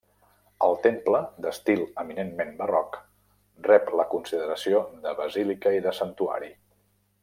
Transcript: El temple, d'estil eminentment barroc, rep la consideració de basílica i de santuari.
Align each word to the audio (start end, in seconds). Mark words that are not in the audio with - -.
El 0.67 0.71
temple, 0.85 1.19
d'estil 1.45 1.83
eminentment 2.05 2.49
barroc, 2.63 2.99
rep 3.69 3.95
la 4.01 4.09
consideració 4.17 4.83
de 5.07 5.17
basílica 5.23 5.79
i 5.81 5.89
de 5.89 5.99
santuari. 6.03 6.55